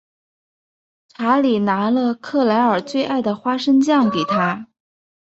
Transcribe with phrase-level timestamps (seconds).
[1.09, 4.65] 查理拿了克莱尔最爱的花生酱给她。